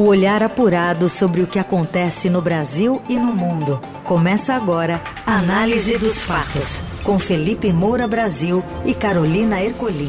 [0.00, 3.78] O olhar apurado sobre o que acontece no Brasil e no mundo.
[4.02, 10.08] Começa agora a Análise dos Fatos, com Felipe Moura Brasil e Carolina Ercolim.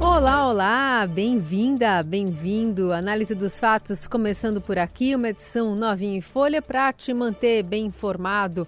[0.00, 2.90] Olá, olá, bem-vinda, bem-vindo.
[2.90, 7.84] Análise dos fatos começando por aqui, uma edição novinha em folha para te manter bem
[7.84, 8.66] informado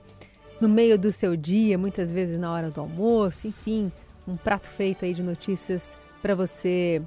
[0.61, 3.91] no meio do seu dia, muitas vezes na hora do almoço, enfim,
[4.29, 7.01] um prato feito aí de notícias para você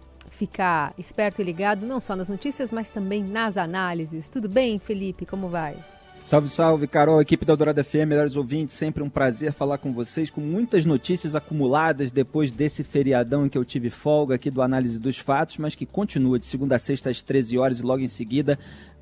[0.45, 4.27] ficar esperto e ligado não só nas notícias, mas também nas análises.
[4.27, 5.25] Tudo bem, Felipe?
[5.25, 5.75] Como vai?
[6.15, 10.29] Salve, salve, Carol, equipe da Dourada FM, melhores ouvintes, sempre um prazer falar com vocês,
[10.29, 14.99] com muitas notícias acumuladas depois desse feriadão em que eu tive folga aqui do Análise
[14.99, 18.07] dos Fatos, mas que continua de segunda a sexta às 13 horas e logo em
[18.07, 18.59] seguida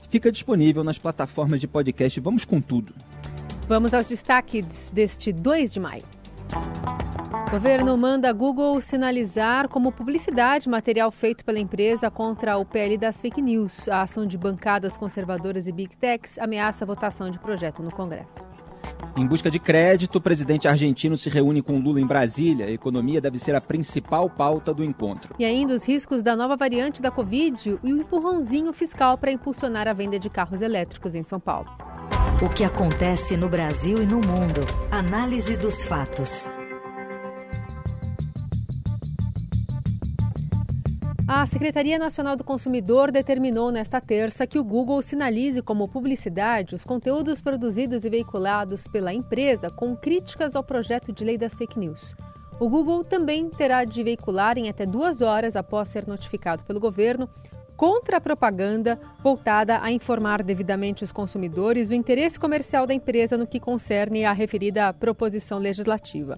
[0.09, 2.19] fica disponível nas plataformas de podcast.
[2.19, 2.93] Vamos com tudo.
[3.67, 6.03] Vamos aos destaques deste 2 de maio.
[7.51, 13.41] Governo manda Google sinalizar como publicidade material feito pela empresa contra o PL das fake
[13.41, 13.89] news.
[13.89, 18.39] A ação de bancadas conservadoras e big techs ameaça a votação de projeto no Congresso.
[19.17, 22.67] Em busca de crédito, o presidente argentino se reúne com Lula em Brasília.
[22.67, 25.35] A economia deve ser a principal pauta do encontro.
[25.37, 29.89] E ainda os riscos da nova variante da Covid e o empurrãozinho fiscal para impulsionar
[29.89, 31.69] a venda de carros elétricos em São Paulo.
[32.41, 34.61] O que acontece no Brasil e no mundo.
[34.89, 36.47] Análise dos fatos.
[41.33, 46.83] A Secretaria Nacional do Consumidor determinou nesta terça que o Google sinalize como publicidade os
[46.83, 52.13] conteúdos produzidos e veiculados pela empresa com críticas ao projeto de lei das fake news.
[52.59, 57.29] O Google também terá de veicular em até duas horas após ser notificado pelo governo
[57.77, 63.47] contra a propaganda voltada a informar devidamente os consumidores o interesse comercial da empresa no
[63.47, 66.37] que concerne à referida proposição legislativa.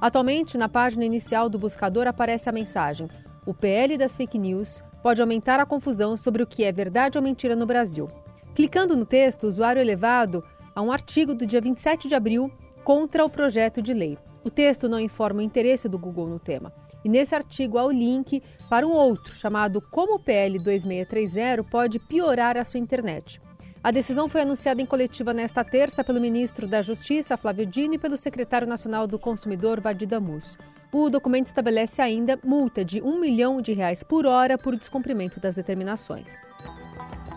[0.00, 3.08] Atualmente, na página inicial do buscador aparece a mensagem:
[3.48, 7.24] o PL das fake news pode aumentar a confusão sobre o que é verdade ou
[7.24, 8.06] mentira no Brasil.
[8.54, 12.52] Clicando no texto, o usuário é levado a um artigo do dia 27 de abril
[12.84, 14.18] contra o projeto de lei.
[14.44, 16.70] O texto não informa o interesse do Google no tema.
[17.02, 21.98] E nesse artigo há o link para um outro, chamado Como o PL 2630 pode
[21.98, 23.40] piorar a sua internet.
[23.82, 27.98] A decisão foi anunciada em coletiva nesta terça pelo ministro da Justiça, Flávio Dino, e
[27.98, 30.58] pelo secretário nacional do Consumidor, Vadida Mus.
[30.90, 35.54] O documento estabelece ainda multa de um milhão de reais por hora por descumprimento das
[35.54, 36.32] determinações.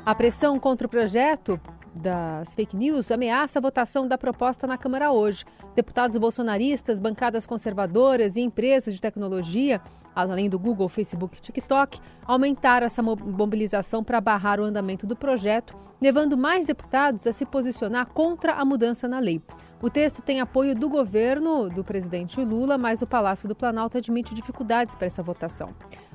[0.06, 1.60] A pressão contra o projeto
[1.94, 5.44] das fake news ameaça a votação da proposta na Câmara hoje.
[5.76, 9.82] Deputados bolsonaristas, bancadas conservadoras e empresas de tecnologia,
[10.30, 15.76] além do Google, Facebook e TikTok, aumentaram essa mobilização para barrar o andamento do projeto,
[16.02, 19.42] levando mais deputados a se posicionar contra a mudança na lei.
[19.82, 24.36] O texto tem apoio do governo do presidente Lula, mas o Palácio do Planalto admite
[24.36, 25.70] dificuldades para essa votação.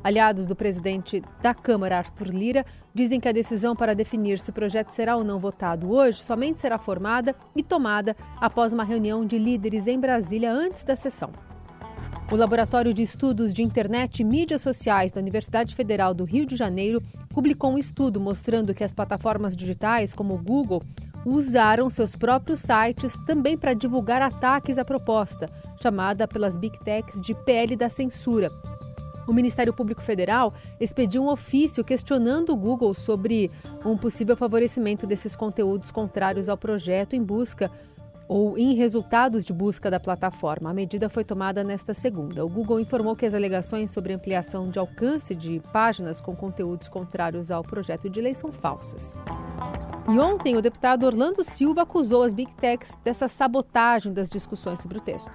[0.05, 4.53] Aliados do presidente da Câmara, Arthur Lira, dizem que a decisão para definir se o
[4.53, 9.37] projeto será ou não votado hoje somente será formada e tomada após uma reunião de
[9.37, 11.33] líderes em Brasília antes da sessão.
[12.29, 16.57] O Laboratório de Estudos de Internet e Mídias Sociais da Universidade Federal do Rio de
[16.57, 20.83] Janeiro publicou um estudo mostrando que as plataformas digitais, como o Google,
[21.25, 25.49] usaram seus próprios sites também para divulgar ataques à proposta,
[25.81, 28.51] chamada pelas Big Techs de PL da censura.
[29.27, 33.53] O Ministério Público Federal expediu um ofício questionando o Google sobre
[33.85, 37.71] um possível favorecimento desses conteúdos contrários ao projeto em busca
[38.29, 40.71] ou em resultados de busca da plataforma.
[40.71, 42.45] A medida foi tomada nesta segunda.
[42.45, 47.51] O Google informou que as alegações sobre ampliação de alcance de páginas com conteúdos contrários
[47.51, 49.15] ao projeto de lei são falsas.
[50.09, 54.99] E ontem, o deputado Orlando Silva acusou as Big Techs dessa sabotagem das discussões sobre
[54.99, 55.33] o texto.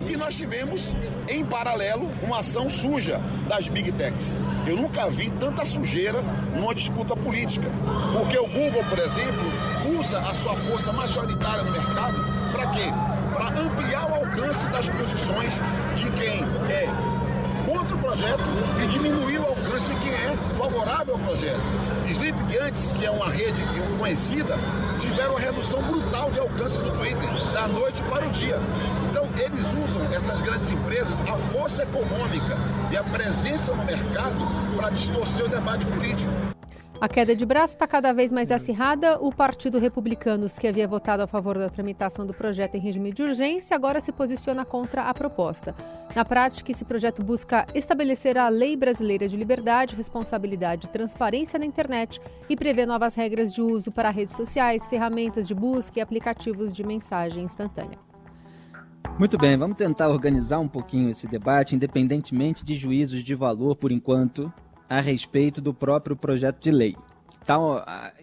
[0.00, 0.94] E nós tivemos,
[1.26, 3.18] em paralelo, uma ação suja
[3.48, 4.36] das Big Techs.
[4.66, 6.20] Eu nunca vi tanta sujeira
[6.54, 7.68] numa disputa política.
[8.12, 12.18] Porque o Google, por exemplo, usa a sua força majoritária no mercado
[12.52, 12.92] para quê?
[13.32, 15.54] Para ampliar o alcance das posições
[15.94, 16.86] de quem é
[17.66, 18.44] contra o projeto
[18.82, 21.60] e diminuir o alcance de quem é favorável ao projeto.
[22.06, 23.60] Sleep Giants, que é uma rede
[23.98, 24.56] conhecida,
[25.00, 28.58] tiveram uma redução brutal de alcance no Twitter, da noite para o dia.
[29.38, 32.56] Eles usam, essas grandes empresas, a força econômica
[32.90, 34.38] e a presença no mercado
[34.74, 36.32] para distorcer o debate político.
[36.98, 39.18] A queda de braço está cada vez mais acirrada.
[39.20, 43.22] O Partido Republicano, que havia votado a favor da tramitação do projeto em regime de
[43.22, 45.74] urgência, agora se posiciona contra a proposta.
[46.14, 51.66] Na prática, esse projeto busca estabelecer a Lei Brasileira de Liberdade, Responsabilidade e Transparência na
[51.66, 52.18] Internet
[52.48, 56.82] e prevê novas regras de uso para redes sociais, ferramentas de busca e aplicativos de
[56.82, 58.05] mensagem instantânea.
[59.18, 63.90] Muito bem, vamos tentar organizar um pouquinho esse debate, independentemente de juízos de valor por
[63.90, 64.52] enquanto
[64.88, 66.96] a respeito do próprio projeto de lei.
[67.40, 67.56] Está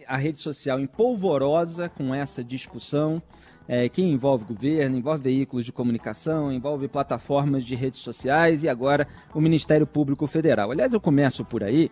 [0.06, 3.22] a, rede social empolvorosa com essa discussão
[3.66, 9.08] é, que envolve governo, envolve veículos de comunicação, envolve plataformas de redes sociais e agora
[9.34, 10.70] o Ministério Público Federal.
[10.70, 11.90] Aliás, eu começo por aí,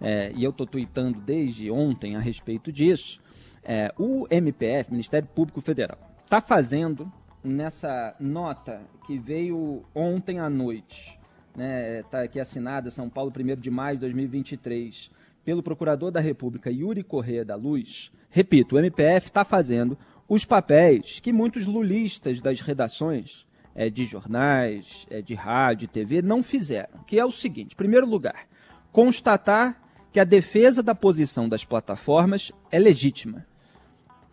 [0.00, 3.20] é, e eu estou tweetando desde ontem a respeito disso.
[3.62, 11.18] É, o MPF, Ministério Público Federal, está fazendo nessa nota que veio ontem à noite,
[11.50, 15.10] está né, tá aqui assinada, São Paulo, 1 de maio de 2023,
[15.44, 18.12] pelo Procurador da República Yuri Corrêa da Luz.
[18.30, 19.98] Repito, o MPF está fazendo
[20.28, 23.44] os papéis que muitos lulistas das redações
[23.74, 28.06] é, de jornais, é, de rádio, TV não fizeram, que é o seguinte: em primeiro
[28.06, 28.46] lugar,
[28.92, 29.80] constatar
[30.12, 33.46] que a defesa da posição das plataformas é legítima.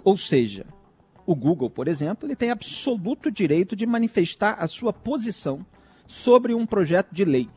[0.04, 0.66] Ou seja,
[1.28, 5.66] o Google, por exemplo, ele tem absoluto direito de manifestar a sua posição
[6.08, 7.50] sobre um projeto de lei,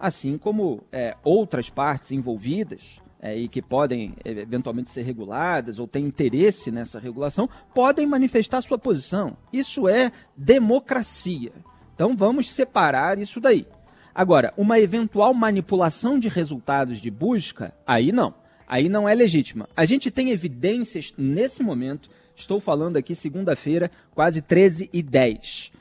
[0.00, 5.86] assim como é, outras partes envolvidas é, e que podem é, eventualmente ser reguladas ou
[5.86, 9.36] têm interesse nessa regulação, podem manifestar sua posição.
[9.52, 11.52] Isso é democracia.
[11.94, 13.64] Então vamos separar isso daí.
[14.12, 18.34] Agora, uma eventual manipulação de resultados de busca, aí não.
[18.66, 19.68] Aí não é legítima.
[19.76, 25.72] A gente tem evidências nesse momento, estou falando aqui segunda-feira, quase 13 e 10.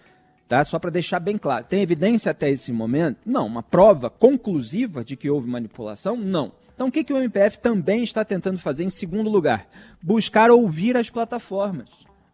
[0.47, 0.63] Tá?
[0.63, 1.65] Só para deixar bem claro.
[1.65, 3.19] Tem evidência até esse momento?
[3.25, 3.45] Não.
[3.45, 6.15] Uma prova conclusiva de que houve manipulação?
[6.15, 6.51] Não.
[6.73, 9.67] Então, o que, que o MPF também está tentando fazer em segundo lugar?
[10.01, 11.89] Buscar ouvir as plataformas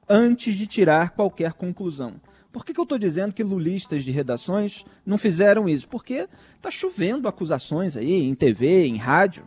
[0.07, 2.15] antes de tirar qualquer conclusão.
[2.51, 5.87] Por que, que eu estou dizendo que lulistas de redações não fizeram isso?
[5.87, 9.43] Porque está chovendo acusações aí em TV, em rádio,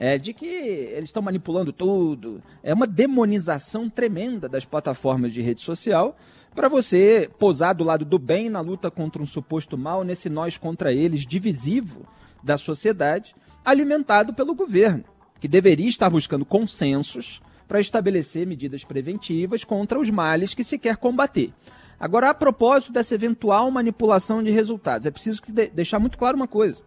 [0.00, 2.42] é, de que eles estão manipulando tudo.
[2.62, 6.16] É uma demonização tremenda das plataformas de rede social
[6.54, 10.56] para você posar do lado do bem na luta contra um suposto mal, nesse nós
[10.56, 12.06] contra eles divisivo
[12.42, 15.04] da sociedade alimentado pelo governo,
[15.38, 20.96] que deveria estar buscando consensos para estabelecer medidas preventivas contra os males que se quer
[20.96, 21.52] combater.
[22.00, 25.42] Agora, a propósito dessa eventual manipulação de resultados, é preciso
[25.74, 26.82] deixar muito claro uma coisa.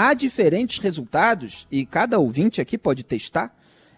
[0.00, 3.52] Há diferentes resultados, e cada ouvinte aqui pode testar,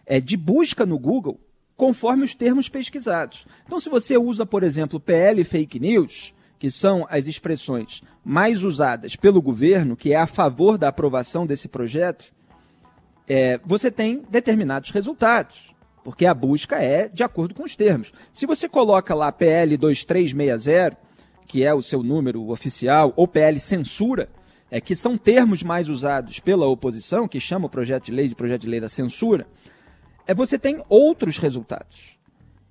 [0.06, 1.38] é, de busca no Google
[1.76, 3.46] conforme os termos pesquisados.
[3.66, 9.14] Então, se você usa, por exemplo, PL Fake News, que são as expressões mais usadas
[9.14, 12.32] pelo governo, que é a favor da aprovação desse projeto,
[13.28, 18.10] é, você tem determinados resultados, porque a busca é de acordo com os termos.
[18.32, 20.96] Se você coloca lá PL 2360,
[21.46, 24.30] que é o seu número oficial, ou PL censura,
[24.70, 28.34] é, que são termos mais usados pela oposição, que chama o projeto de lei de
[28.34, 29.46] projeto de lei da censura,
[30.26, 32.16] é, você tem outros resultados.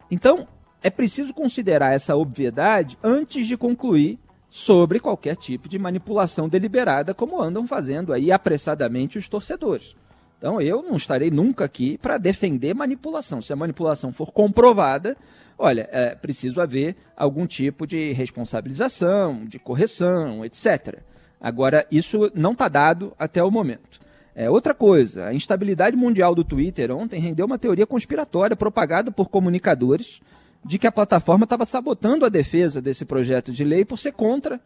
[0.10, 0.48] Então,
[0.81, 4.18] é preciso considerar essa obviedade antes de concluir
[4.50, 9.96] sobre qualquer tipo de manipulação deliberada, como andam fazendo aí apressadamente os torcedores.
[10.38, 13.42] Então eu não estarei nunca aqui para defender manipulação.
[13.42, 15.18] Se a manipulação for comprovada,
[15.57, 21.04] olha, é preciso haver algum tipo de responsabilização, de correção, etc.
[21.39, 24.00] Agora, isso não está dado até o momento.
[24.36, 29.30] É, outra coisa, a instabilidade mundial do Twitter ontem rendeu uma teoria conspiratória propagada por
[29.30, 30.21] comunicadores
[30.63, 34.59] de que a plataforma estava sabotando a defesa desse projeto de lei por ser contra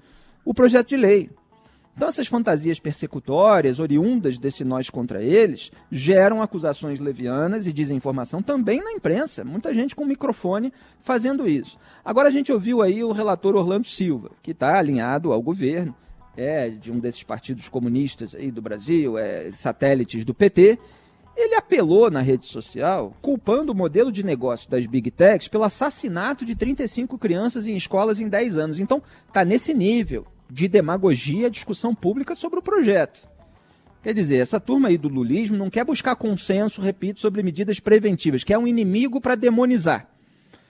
[0.43, 1.29] o projeto de lei.
[1.95, 8.83] Então, essas fantasias persecutórias, oriundas desse nós contra eles, geram acusações levianas e desinformação também
[8.83, 9.44] na imprensa.
[9.44, 11.77] Muita gente com microfone fazendo isso.
[12.03, 15.95] Agora, a gente ouviu aí o relator Orlando Silva, que está alinhado ao governo,
[16.35, 20.80] é de um desses partidos comunistas aí do Brasil, é satélites do PT,
[21.35, 26.45] ele apelou na rede social, culpando o modelo de negócio das Big Techs pelo assassinato
[26.45, 28.80] de 35 crianças em escolas em 10 anos.
[28.80, 33.28] Então, está nesse nível de demagogia a discussão pública sobre o projeto.
[34.04, 38.44] Quer dizer, essa turma aí do lulismo não quer buscar consenso, repito, sobre medidas preventivas,
[38.44, 40.09] quer um inimigo para demonizar.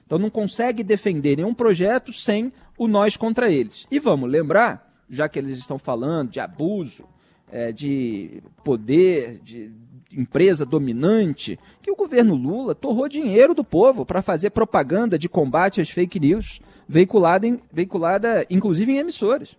[0.06, 3.88] Então não consegue defender nenhum projeto sem o nós contra eles.
[3.90, 7.06] E vamos lembrar, já que eles estão falando de abuso,
[7.52, 9.72] é, de poder, de
[10.12, 15.82] empresa dominante, que o governo Lula torrou dinheiro do povo para fazer propaganda de combate
[15.82, 19.56] às fake news, veiculada, em, veiculada inclusive em emissoras.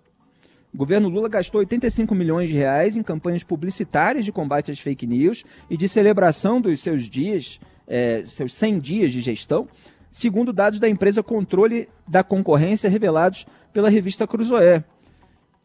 [0.73, 5.07] O governo Lula gastou 85 milhões de reais em campanhas publicitárias de combate às fake
[5.07, 9.69] news e de celebração dos seus dias, é, seus 100 dias de gestão,
[10.11, 14.83] segundo dados da empresa Controle da Concorrência revelados pela revista Cruzoé.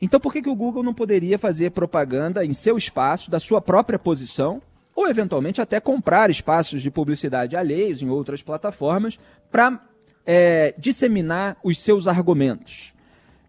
[0.02, 3.60] Então, por que, que o Google não poderia fazer propaganda em seu espaço, da sua
[3.60, 4.62] própria posição,
[4.96, 9.20] ou eventualmente até comprar espaços de publicidade alheios em outras plataformas
[9.52, 9.82] para
[10.26, 12.94] é, disseminar os seus argumentos.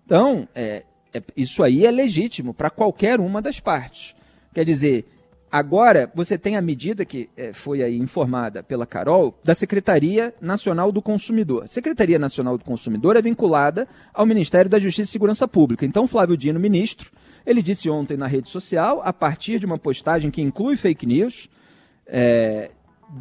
[0.04, 4.14] Então, é, é, isso aí é legítimo para qualquer uma das partes.
[4.54, 5.06] Quer dizer,
[5.52, 10.92] Agora, você tem a medida que é, foi aí informada pela Carol da Secretaria Nacional
[10.92, 11.66] do Consumidor.
[11.66, 15.84] Secretaria Nacional do Consumidor é vinculada ao Ministério da Justiça e Segurança Pública.
[15.84, 17.10] Então, Flávio Dino, ministro,
[17.44, 21.48] ele disse ontem na rede social, a partir de uma postagem que inclui fake news,
[22.06, 22.70] é,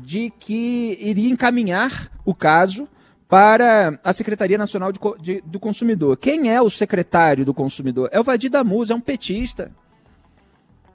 [0.03, 2.87] de que iria encaminhar o caso
[3.27, 6.15] para a Secretaria Nacional de, de, do Consumidor.
[6.17, 8.07] Quem é o secretário do consumidor?
[8.11, 9.71] É o Vadir Damus, é um petista.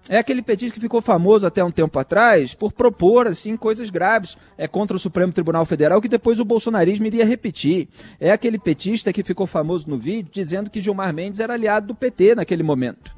[0.08, 4.37] É aquele petista que ficou famoso até um tempo atrás por propor assim coisas graves
[4.58, 7.88] é contra o Supremo Tribunal Federal que depois o bolsonarismo iria repetir.
[8.20, 11.94] É aquele petista que ficou famoso no vídeo dizendo que Gilmar Mendes era aliado do
[11.94, 13.13] PT naquele momento.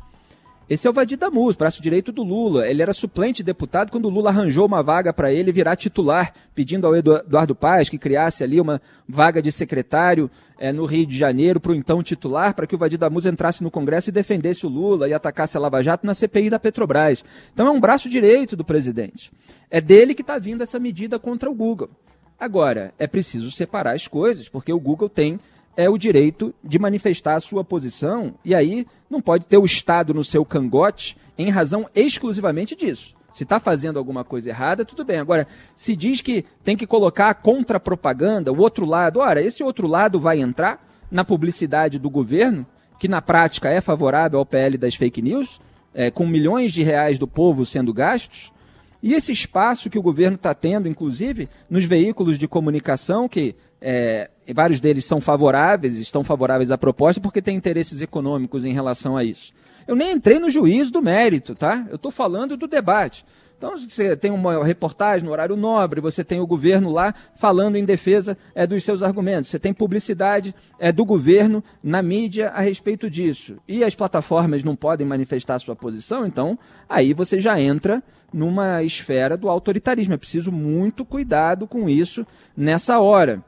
[0.68, 2.68] Esse é o Vadir Damus, braço direito do Lula.
[2.68, 6.88] Ele era suplente deputado quando o Lula arranjou uma vaga para ele virar titular, pedindo
[6.88, 11.60] ao Eduardo Paz que criasse ali uma vaga de secretário é, no Rio de Janeiro
[11.60, 14.68] para o então titular, para que o Vadir Damus entrasse no Congresso e defendesse o
[14.68, 17.22] Lula e atacasse a Lava Jato na CPI da Petrobras.
[17.54, 19.30] Então é um braço direito do presidente.
[19.70, 21.90] É dele que está vindo essa medida contra o Google.
[22.40, 25.38] Agora, é preciso separar as coisas, porque o Google tem
[25.76, 30.14] é o direito de manifestar a sua posição, e aí não pode ter o Estado
[30.14, 33.14] no seu cangote em razão exclusivamente disso.
[33.32, 35.18] Se está fazendo alguma coisa errada, tudo bem.
[35.18, 39.86] Agora, se diz que tem que colocar a contra-propaganda, o outro lado, ora, esse outro
[39.86, 42.66] lado vai entrar na publicidade do governo,
[42.98, 45.60] que na prática é favorável ao PL das fake news,
[45.92, 48.50] é, com milhões de reais do povo sendo gastos,
[49.06, 54.28] e esse espaço que o governo está tendo, inclusive, nos veículos de comunicação, que é,
[54.52, 59.22] vários deles são favoráveis, estão favoráveis à proposta, porque têm interesses econômicos em relação a
[59.22, 59.52] isso.
[59.86, 61.86] Eu nem entrei no juízo do mérito, tá?
[61.88, 63.24] Eu estou falando do debate.
[63.56, 67.84] Então, você tem uma reportagem no horário nobre, você tem o governo lá falando em
[67.84, 73.08] defesa é, dos seus argumentos, você tem publicidade é, do governo na mídia a respeito
[73.08, 73.56] disso.
[73.66, 79.36] E as plataformas não podem manifestar sua posição, então aí você já entra numa esfera
[79.36, 80.12] do autoritarismo.
[80.12, 83.42] É preciso muito cuidado com isso nessa hora.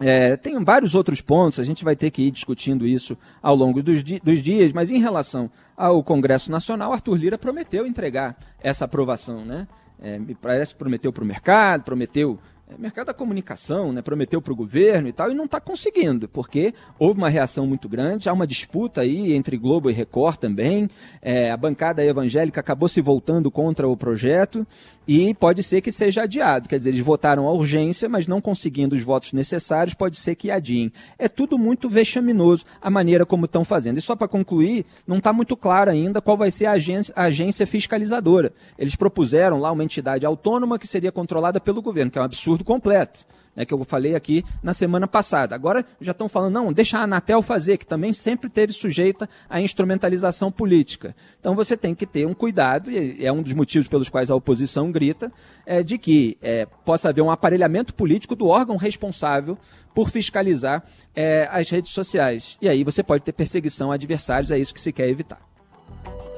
[0.00, 3.82] É, tem vários outros pontos, a gente vai ter que ir discutindo isso ao longo
[3.82, 8.84] dos, di dos dias, mas em relação ao Congresso Nacional, Arthur Lira prometeu entregar essa
[8.84, 9.44] aprovação.
[9.44, 9.68] Né?
[10.00, 12.38] É, me parece que prometeu para o mercado, prometeu
[12.78, 16.74] mercado da comunicação, né, prometeu para o governo e tal, e não está conseguindo, porque
[16.98, 20.88] houve uma reação muito grande, há uma disputa aí entre Globo e Record também,
[21.20, 24.66] é, a bancada evangélica acabou se voltando contra o projeto,
[25.06, 26.68] e pode ser que seja adiado.
[26.68, 30.50] Quer dizer, eles votaram a urgência, mas não conseguindo os votos necessários, pode ser que
[30.50, 30.90] adiem.
[31.18, 33.98] É tudo muito vexaminoso a maneira como estão fazendo.
[33.98, 37.24] E só para concluir, não está muito claro ainda qual vai ser a agência, a
[37.24, 38.52] agência, fiscalizadora.
[38.78, 42.53] Eles propuseram lá uma entidade autônoma que seria controlada pelo governo, que é um absurdo
[42.62, 45.54] completo né, que eu falei aqui na semana passada.
[45.54, 49.60] Agora já estão falando, não, deixa a Anatel fazer, que também sempre teve sujeita à
[49.60, 51.14] instrumentalização política.
[51.40, 54.34] Então você tem que ter um cuidado, e é um dos motivos pelos quais a
[54.34, 55.32] oposição grita,
[55.64, 59.56] é, de que é, possa haver um aparelhamento político do órgão responsável
[59.94, 60.82] por fiscalizar
[61.14, 62.56] é, as redes sociais.
[62.60, 65.40] E aí você pode ter perseguição a adversários, é isso que se quer evitar.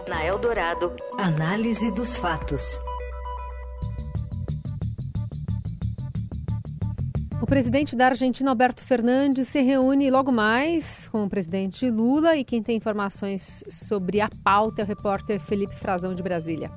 [0.06, 2.78] Na Eldorado, análise dos fatos.
[7.56, 12.62] Presidente da Argentina, Alberto Fernandes, se reúne logo mais com o presidente Lula e quem
[12.62, 16.70] tem informações sobre a pauta é o repórter Felipe Frazão de Brasília.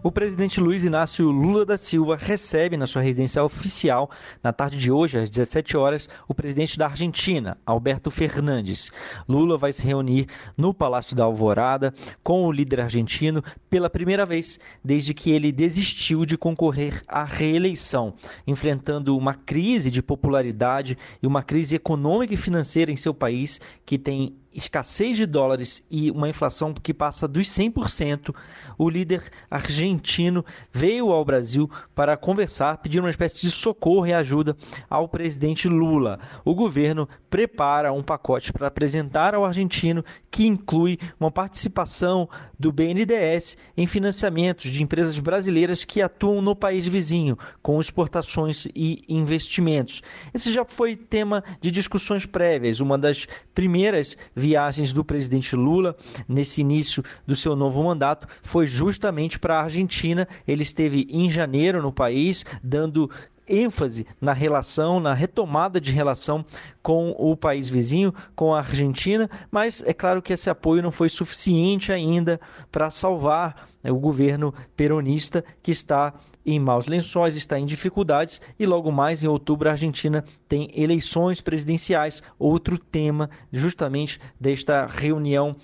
[0.00, 4.08] O presidente Luiz Inácio Lula da Silva recebe na sua residência oficial,
[4.40, 8.92] na tarde de hoje, às 17 horas, o presidente da Argentina, Alberto Fernandes.
[9.28, 14.60] Lula vai se reunir no Palácio da Alvorada com o líder argentino pela primeira vez
[14.84, 18.14] desde que ele desistiu de concorrer à reeleição,
[18.46, 23.98] enfrentando uma crise de popularidade e uma crise econômica e financeira em seu país que
[23.98, 28.34] tem escassez de dólares e uma inflação que passa dos 100%,
[28.76, 34.56] o líder argentino veio ao Brasil para conversar, pedir uma espécie de socorro e ajuda
[34.88, 36.18] ao presidente Lula.
[36.44, 42.28] O governo prepara um pacote para apresentar ao argentino que inclui uma participação
[42.58, 49.04] do BNDES em financiamentos de empresas brasileiras que atuam no país vizinho, com exportações e
[49.08, 50.02] investimentos.
[50.32, 56.60] Esse já foi tema de discussões prévias, uma das primeiras viagens do presidente Lula nesse
[56.60, 60.26] início do seu novo mandato foi justamente para a Argentina.
[60.46, 63.10] Ele esteve em janeiro no país, dando
[63.48, 66.44] ênfase na relação, na retomada de relação
[66.82, 71.08] com o país vizinho, com a Argentina, mas é claro que esse apoio não foi
[71.08, 72.38] suficiente ainda
[72.70, 76.12] para salvar né, o governo peronista que está
[76.54, 81.40] em maus lençóis, está em dificuldades e logo mais em outubro a Argentina tem eleições
[81.40, 85.54] presidenciais, outro tema justamente desta reunião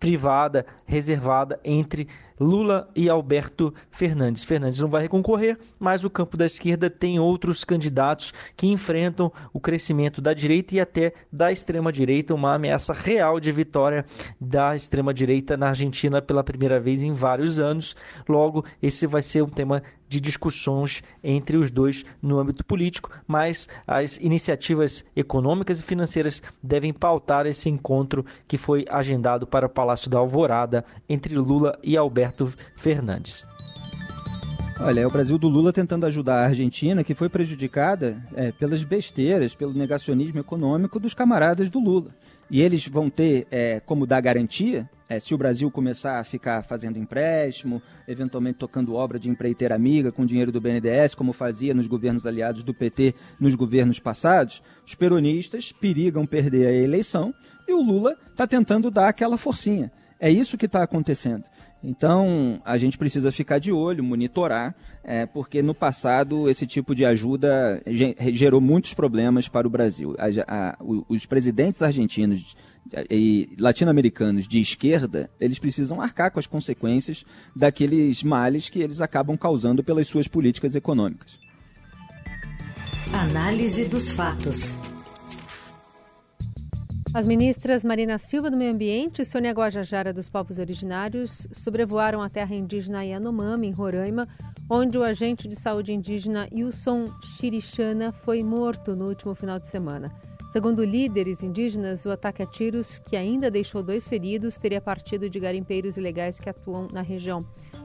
[0.00, 2.08] privada reservada entre
[2.40, 4.44] Lula e Alberto Fernandes.
[4.44, 9.60] Fernandes não vai concorrer, mas o campo da esquerda tem outros candidatos que enfrentam o
[9.60, 14.04] crescimento da direita e até da extrema-direita, uma ameaça real de vitória
[14.40, 17.94] da extrema-direita na Argentina pela primeira vez em vários anos.
[18.28, 23.66] Logo, esse vai ser um tema de discussões entre os dois no âmbito político, mas
[23.86, 30.10] as iniciativas econômicas e financeiras devem pautar esse encontro que foi agendado para o Palácio
[30.10, 32.21] da Alvorada entre Lula e Alberto
[32.76, 33.46] Fernandes.
[34.80, 38.82] Olha, é o Brasil do Lula tentando ajudar a Argentina, que foi prejudicada é, pelas
[38.82, 42.10] besteiras, pelo negacionismo econômico dos camaradas do Lula.
[42.50, 46.62] E eles vão ter é, como dar garantia, é, se o Brasil começar a ficar
[46.64, 51.86] fazendo empréstimo, eventualmente tocando obra de empreiteira amiga com dinheiro do BNDES, como fazia nos
[51.86, 57.34] governos aliados do PT nos governos passados, os peronistas perigam perder a eleição
[57.68, 59.92] e o Lula está tentando dar aquela forcinha.
[60.18, 61.44] É isso que está acontecendo.
[61.84, 67.04] Então, a gente precisa ficar de olho, monitorar, é, porque no passado esse tipo de
[67.04, 67.82] ajuda
[68.32, 70.14] gerou muitos problemas para o Brasil.
[70.18, 70.76] A, a,
[71.08, 72.56] os presidentes argentinos
[73.10, 77.24] e latino-americanos de esquerda, eles precisam arcar com as consequências
[77.54, 81.38] daqueles males que eles acabam causando pelas suas políticas econômicas.
[83.12, 84.74] Análise dos fatos.
[87.14, 92.30] As ministras Marina Silva do Meio Ambiente e Sônia Guajajara dos Povos Originários sobrevoaram a
[92.30, 94.26] terra indígena Yanomami, em Roraima,
[94.68, 100.10] onde o agente de saúde indígena Wilson Chirichana foi morto no último final de semana.
[100.50, 105.38] Segundo líderes indígenas, o ataque a tiros, que ainda deixou dois feridos, teria partido de
[105.38, 107.44] garimpeiros ilegais que atuam na região.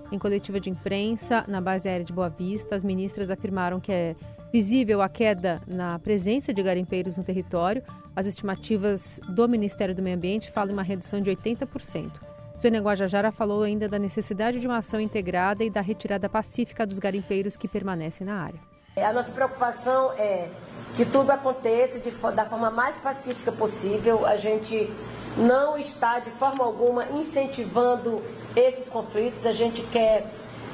[0.09, 4.15] Em coletiva de imprensa, na base aérea de Boa Vista, as ministras afirmaram que é
[4.53, 7.83] visível a queda na presença de garimpeiros no território.
[8.17, 12.13] As estimativas do Ministério do Meio Ambiente falam em uma redução de 80%.
[12.59, 16.97] Sônia Guajajara falou ainda da necessidade de uma ação integrada e da retirada pacífica dos
[16.97, 18.59] garimpeiros que permanecem na área.
[18.95, 20.49] A nossa preocupação é
[20.95, 24.25] que tudo aconteça de, da forma mais pacífica possível.
[24.25, 24.91] A gente
[25.37, 28.23] não está de forma alguma incentivando
[28.55, 30.25] esses conflitos, a gente quer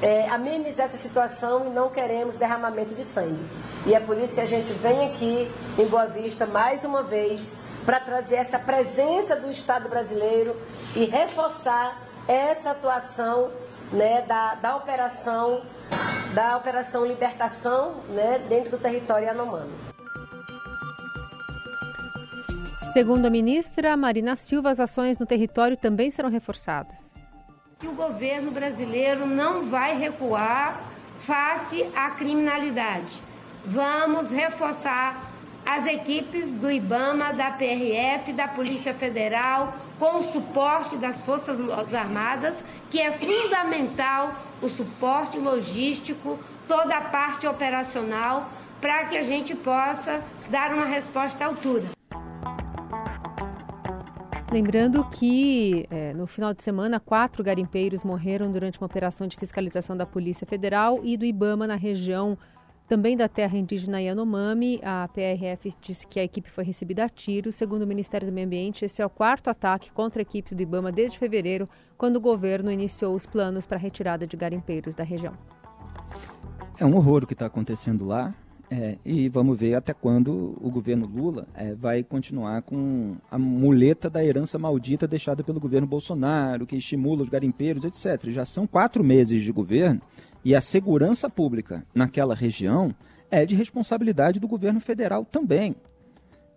[0.04, 3.42] é, amenizar essa situação e não queremos derramamento de sangue.
[3.86, 7.54] E é por isso que a gente vem aqui em Boa Vista mais uma vez
[7.86, 10.54] para trazer essa presença do Estado brasileiro
[10.94, 13.50] e reforçar essa atuação
[13.90, 15.62] né, da, da operação
[16.34, 19.72] da operação libertação né, dentro do território anomano.
[22.92, 27.13] Segundo a ministra Marina Silva, as ações no território também serão reforçadas.
[27.84, 30.84] Que o governo brasileiro não vai recuar
[31.26, 33.22] face à criminalidade.
[33.66, 35.22] Vamos reforçar
[35.66, 41.58] as equipes do IBAMA, da PRF, da Polícia Federal, com o suporte das Forças
[41.92, 48.48] Armadas, que é fundamental o suporte logístico, toda a parte operacional,
[48.80, 51.84] para que a gente possa dar uma resposta à altura.
[54.54, 59.96] Lembrando que é, no final de semana, quatro garimpeiros morreram durante uma operação de fiscalização
[59.96, 62.38] da Polícia Federal e do IBAMA na região
[62.86, 64.78] também da terra indígena Yanomami.
[64.84, 67.50] A PRF disse que a equipe foi recebida a tiro.
[67.50, 70.92] Segundo o Ministério do Meio Ambiente, esse é o quarto ataque contra equipes do IBAMA
[70.92, 75.34] desde fevereiro, quando o governo iniciou os planos para a retirada de garimpeiros da região.
[76.78, 78.32] É um horror o que está acontecendo lá.
[78.76, 84.10] É, e vamos ver até quando o governo Lula é, vai continuar com a muleta
[84.10, 88.30] da herança maldita deixada pelo governo Bolsonaro, que estimula os garimpeiros, etc.
[88.30, 90.00] Já são quatro meses de governo
[90.44, 92.92] e a segurança pública naquela região
[93.30, 95.76] é de responsabilidade do governo federal também.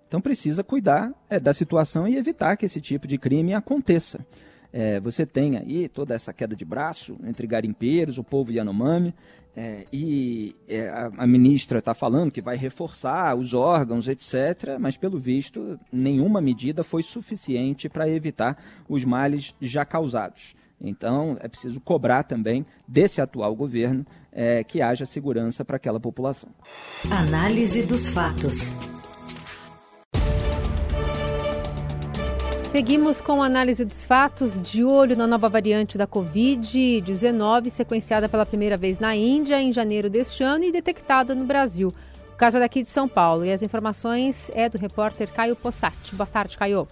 [0.07, 4.25] Então precisa cuidar é, da situação e evitar que esse tipo de crime aconteça.
[4.73, 9.13] É, você tem aí toda essa queda de braço entre garimpeiros, o povo Yanomami,
[9.59, 14.97] é, e é, a, a, ministra está falando que vai reforçar os órgãos, etc., mas
[14.97, 18.55] pelo visto nenhuma medida foi suficiente para evitar
[18.87, 20.55] os males já causados.
[20.79, 26.51] Então é preciso cobrar também desse atual governo é, que haja segurança para aquela população.
[27.09, 28.71] Análise dos fatos.
[32.71, 38.45] Seguimos com a análise dos fatos, de olho na nova variante da Covid-19, sequenciada pela
[38.45, 41.93] primeira vez na Índia em janeiro deste ano e detectada no Brasil.
[42.33, 46.13] O caso é daqui de São Paulo e as informações é do repórter Caio Possati.
[46.13, 46.87] Boa tarde, Caio.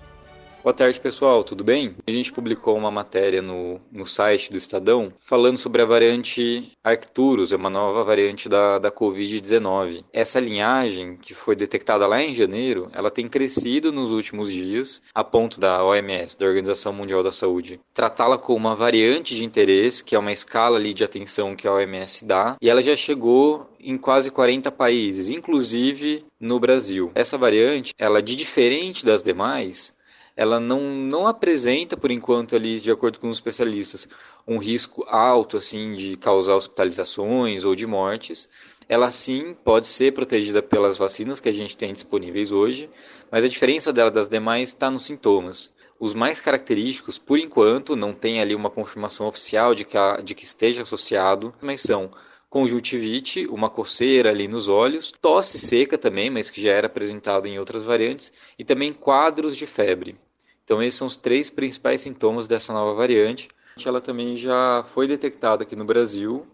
[0.65, 1.95] Boa tarde, pessoal, tudo bem?
[2.07, 7.51] A gente publicou uma matéria no, no site do Estadão falando sobre a variante Arcturus,
[7.51, 10.03] é uma nova variante da, da Covid-19.
[10.11, 15.23] Essa linhagem, que foi detectada lá em janeiro, ela tem crescido nos últimos dias, a
[15.23, 20.15] ponto da OMS, da Organização Mundial da Saúde, tratá-la como uma variante de interesse, que
[20.15, 23.99] é uma escala ali de atenção que a OMS dá, e ela já chegou em
[23.99, 27.11] quase 40 países, inclusive no Brasil.
[27.13, 29.93] Essa variante, ela de diferente das demais,
[30.35, 34.07] ela não, não apresenta, por enquanto, ali, de acordo com os especialistas,
[34.45, 38.49] um risco alto assim de causar hospitalizações ou de mortes.
[38.87, 42.89] Ela sim pode ser protegida pelas vacinas que a gente tem disponíveis hoje,
[43.31, 45.73] mas a diferença dela das demais está nos sintomas.
[45.97, 50.35] Os mais característicos, por enquanto, não tem ali uma confirmação oficial de que, a, de
[50.35, 52.11] que esteja associado, mas são
[52.49, 57.57] conjuntivite, uma coceira ali nos olhos, tosse seca também, mas que já era apresentado em
[57.57, 60.17] outras variantes, e também quadros de febre.
[60.65, 63.47] Então esses são os três principais sintomas dessa nova variante.
[63.85, 66.45] Ela também já foi detectada aqui no Brasil,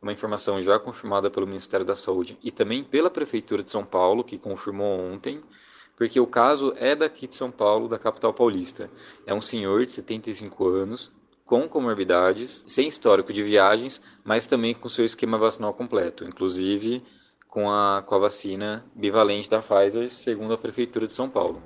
[0.00, 4.22] uma informação já confirmada pelo Ministério da Saúde e também pela Prefeitura de São Paulo,
[4.22, 5.42] que confirmou ontem,
[5.96, 8.88] porque o caso é daqui de São Paulo, da capital paulista.
[9.26, 11.10] É um senhor de 75 anos,
[11.44, 17.02] com comorbidades, sem histórico de viagens, mas também com seu esquema vacinal completo, inclusive
[17.48, 21.60] com a, com a vacina bivalente da Pfizer, segundo a Prefeitura de São Paulo.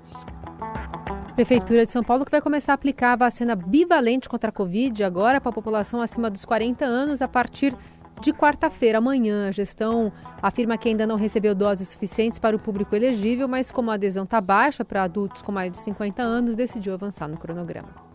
[1.35, 5.03] Prefeitura de São Paulo que vai começar a aplicar a vacina bivalente contra a Covid
[5.03, 7.75] agora para a população acima dos 40 anos a partir
[8.21, 9.49] de quarta-feira, amanhã.
[9.49, 13.90] A gestão afirma que ainda não recebeu doses suficientes para o público elegível, mas como
[13.90, 18.12] a adesão está baixa para adultos com mais de 50 anos, decidiu avançar no cronograma.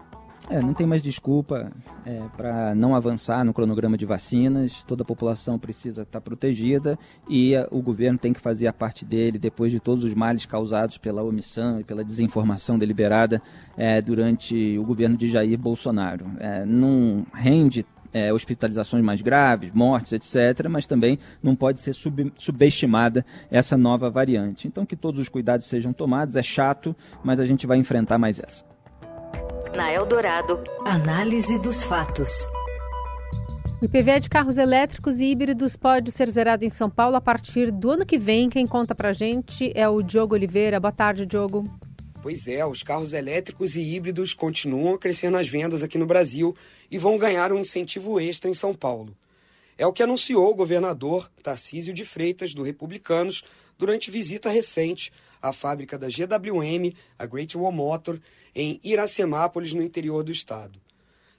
[0.49, 1.71] É, não tem mais desculpa
[2.05, 4.83] é, para não avançar no cronograma de vacinas.
[4.83, 6.97] Toda a população precisa estar protegida
[7.27, 10.45] e a, o governo tem que fazer a parte dele depois de todos os males
[10.45, 13.41] causados pela omissão e pela desinformação deliberada
[13.75, 16.25] é, durante o governo de Jair Bolsonaro.
[16.39, 22.31] É, não rende é, hospitalizações mais graves, mortes, etc., mas também não pode ser sub,
[22.37, 24.67] subestimada essa nova variante.
[24.67, 26.35] Então, que todos os cuidados sejam tomados.
[26.35, 28.63] É chato, mas a gente vai enfrentar mais essa.
[29.75, 32.29] Na Eldorado, análise dos fatos.
[33.81, 37.71] O IPVA de carros elétricos e híbridos pode ser zerado em São Paulo a partir
[37.71, 38.49] do ano que vem.
[38.49, 40.79] Quem conta pra gente é o Diogo Oliveira.
[40.79, 41.63] Boa tarde, Diogo.
[42.21, 46.55] Pois é, os carros elétricos e híbridos continuam a crescer nas vendas aqui no Brasil
[46.89, 49.15] e vão ganhar um incentivo extra em São Paulo.
[49.77, 53.43] É o que anunciou o governador Tarcísio de Freitas, do Republicanos,
[53.77, 58.19] durante visita recente à fábrica da GWM, a Great Wall Motor,
[58.57, 60.81] em Iracemápolis, no interior do estado.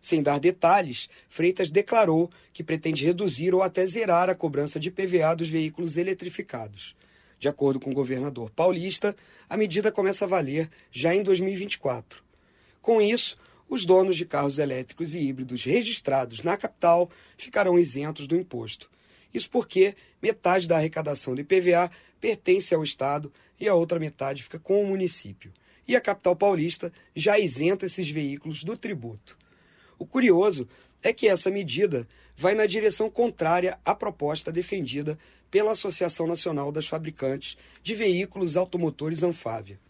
[0.00, 5.34] Sem dar detalhes, Freitas declarou que pretende reduzir ou até zerar a cobrança de PVA
[5.34, 6.94] dos veículos eletrificados.
[7.36, 9.16] De acordo com o governador paulista,
[9.50, 12.22] a medida começa a valer já em 2024.
[12.80, 13.36] Com isso,
[13.68, 18.88] os donos de carros elétricos e híbridos registrados na capital ficarão isentos do imposto.
[19.34, 24.60] Isso porque metade da arrecadação do IPVA pertence ao Estado e a outra metade fica
[24.60, 25.52] com o município
[25.88, 29.38] e a capital paulista já isenta esses veículos do tributo.
[29.98, 30.68] O curioso
[31.02, 35.18] é que essa medida vai na direção contrária à proposta defendida
[35.50, 39.80] pela Associação Nacional das Fabricantes de Veículos Automotores Anfávia.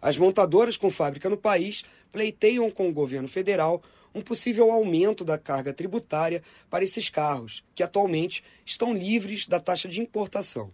[0.00, 3.82] As montadoras com fábrica no país pleiteiam com o governo federal
[4.14, 9.88] um possível aumento da carga tributária para esses carros, que atualmente estão livres da taxa
[9.88, 10.72] de importação.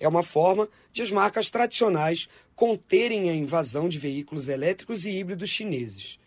[0.00, 5.50] É uma forma de as marcas tradicionais conterem a invasão de veículos elétricos e híbridos
[5.50, 6.18] chineses.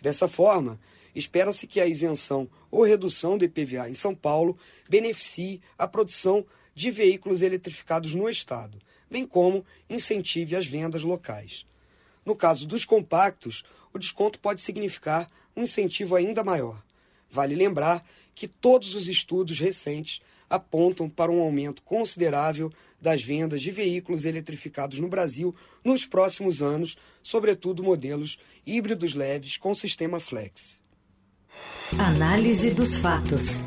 [0.00, 0.78] Dessa forma,
[1.14, 4.56] espera-se que a isenção ou redução do IPVA em São Paulo
[4.88, 8.78] beneficie a produção de veículos eletrificados no estado,
[9.10, 11.64] bem como incentive as vendas locais.
[12.24, 16.82] No caso dos compactos, o desconto pode significar um incentivo ainda maior.
[17.30, 23.70] Vale lembrar que todos os estudos recentes apontam para um aumento considerável das vendas de
[23.70, 25.54] veículos eletrificados no Brasil
[25.84, 30.82] nos próximos anos, sobretudo modelos híbridos leves com sistema flex.
[31.98, 33.60] Análise dos fatos.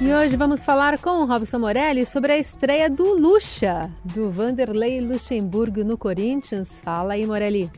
[0.00, 5.00] E hoje vamos falar com o Robson Morelli sobre a estreia do Lucha, do Vanderlei
[5.00, 6.72] Luxemburgo no Corinthians.
[6.82, 7.70] Fala aí, Morelli.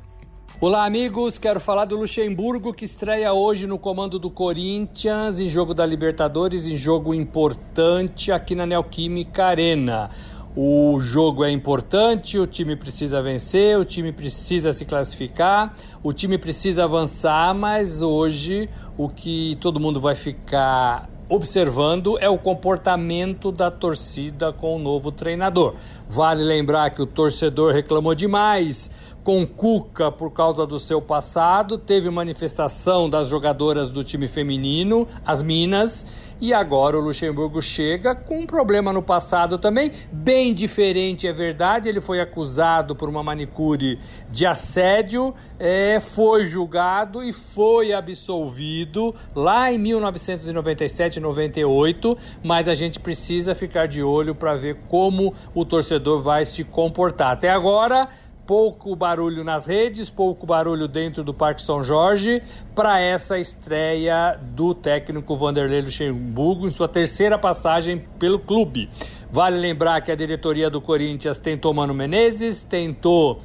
[0.61, 1.37] Olá, amigos.
[1.37, 6.65] Quero falar do Luxemburgo que estreia hoje no comando do Corinthians em jogo da Libertadores,
[6.65, 10.11] em jogo importante aqui na Neoquímica Arena.
[10.57, 16.39] O jogo é importante, o time precisa vencer, o time precisa se classificar, o time
[16.39, 23.71] precisa avançar, mas hoje o que todo mundo vai ficar observando é o comportamento da
[23.71, 25.75] torcida com o novo treinador.
[26.09, 28.91] Vale lembrar que o torcedor reclamou demais
[29.25, 35.43] com Cuca por causa do seu passado, teve manifestação das jogadoras do time feminino, as
[35.43, 36.07] Minas,
[36.41, 41.89] e agora o Luxemburgo chega com um problema no passado também, bem diferente, é verdade.
[41.89, 43.99] Ele foi acusado por uma manicure
[44.31, 52.19] de assédio, é, foi julgado e foi absolvido lá em 1997 98.
[52.43, 57.33] Mas a gente precisa ficar de olho para ver como o torcedor vai se comportar.
[57.33, 58.09] Até agora
[58.47, 62.43] pouco barulho nas redes, pouco barulho dentro do Parque São Jorge
[62.75, 68.91] para essa estreia do técnico Vanderlei Luxemburgo em sua terceira passagem pelo clube.
[69.31, 73.41] Vale lembrar que a diretoria do Corinthians tentou Mano Menezes, tentou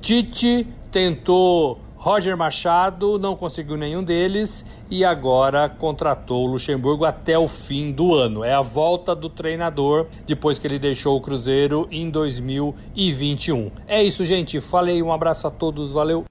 [0.00, 7.48] Tite, tentou Roger Machado não conseguiu nenhum deles e agora contratou o Luxemburgo até o
[7.48, 8.44] fim do ano.
[8.44, 13.70] É a volta do treinador depois que ele deixou o Cruzeiro em 2021.
[13.88, 14.60] É isso, gente.
[14.60, 16.26] Falei, um abraço a todos, valeu.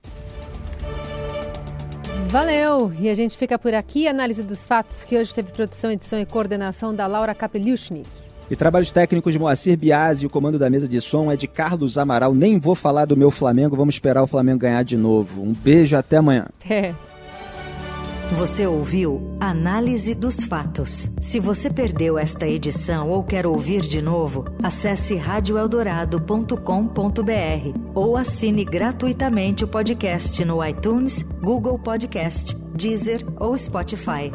[2.27, 2.93] Valeu!
[2.99, 4.07] E a gente fica por aqui.
[4.07, 8.07] Análise dos fatos que hoje teve produção, edição e coordenação da Laura Kapeliushnik.
[8.53, 11.97] E trabalhos técnicos de Moacir Biasi, o comando da mesa de som é de Carlos
[11.97, 12.35] Amaral.
[12.35, 15.41] Nem vou falar do meu Flamengo, vamos esperar o Flamengo ganhar de novo.
[15.41, 16.45] Um beijo, até amanhã.
[16.69, 16.93] É.
[18.33, 21.09] Você ouviu Análise dos Fatos.
[21.19, 29.63] Se você perdeu esta edição ou quer ouvir de novo, acesse radioeldorado.com.br ou assine gratuitamente
[29.63, 34.31] o podcast no iTunes, Google Podcast, Deezer ou Spotify.